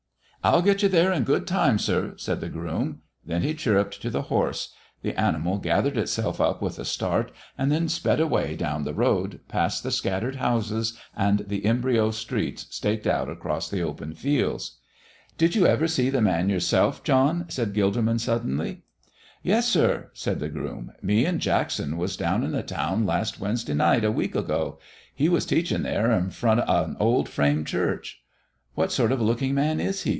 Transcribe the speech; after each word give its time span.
"I'll 0.43 0.63
get 0.63 0.81
you 0.81 0.89
there 0.89 1.13
in 1.13 1.21
good 1.23 1.45
time, 1.45 1.77
sir," 1.77 2.15
said 2.17 2.41
the 2.41 2.49
groom. 2.49 3.01
Then 3.23 3.43
he 3.43 3.53
chirruped 3.53 4.01
to 4.01 4.09
the 4.09 4.23
horse. 4.23 4.73
The 5.03 5.13
animal 5.13 5.59
gathered 5.59 5.97
itself 5.99 6.41
up 6.41 6.63
with 6.63 6.79
a 6.79 6.83
start 6.85 7.31
and 7.59 7.71
then 7.71 7.87
sped 7.87 8.19
away 8.19 8.55
down 8.55 8.83
the 8.83 8.95
road 8.95 9.41
past 9.47 9.83
the 9.83 9.91
scattered 9.91 10.37
houses 10.37 10.97
and 11.15 11.41
the 11.47 11.63
embryo 11.63 12.09
streets 12.09 12.65
staked 12.71 13.05
out 13.05 13.29
across 13.29 13.69
the 13.69 13.83
open 13.83 14.15
fields. 14.15 14.79
"Did 15.37 15.53
you 15.53 15.67
ever 15.67 15.87
see 15.87 16.09
the 16.09 16.21
Man 16.23 16.49
yourself, 16.49 17.03
John?" 17.03 17.45
said 17.47 17.71
Gilderman, 17.75 18.19
suddenly. 18.19 18.81
"Yes, 19.43 19.69
sir," 19.69 20.09
said 20.15 20.39
the 20.39 20.49
groom. 20.49 20.91
"Me 21.03 21.23
and 21.23 21.39
Jackson 21.39 21.97
was 21.97 22.17
down 22.17 22.43
in 22.43 22.53
the 22.53 22.63
town 22.63 23.05
last 23.05 23.39
Wednesday 23.39 23.75
night 23.75 24.03
a 24.03 24.11
week 24.11 24.33
ago. 24.33 24.79
He 25.13 25.29
was 25.29 25.45
teaching 25.45 25.83
there 25.83 26.11
in 26.11 26.31
front 26.31 26.61
of 26.61 26.89
an 26.89 26.97
old 26.99 27.29
frame 27.29 27.63
church." 27.63 28.23
"What 28.73 28.91
sort 28.91 29.11
of 29.11 29.21
looking 29.21 29.53
man 29.53 29.79
is 29.79 30.01
He?" 30.01 30.09